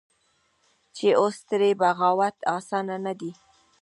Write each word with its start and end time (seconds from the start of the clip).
چې 0.95 1.07
اوس 1.21 1.37
ترې 1.49 1.71
بغاوت 1.81 2.37
اسانه 2.55 2.95
نه 3.05 3.13
دى. 3.19 3.31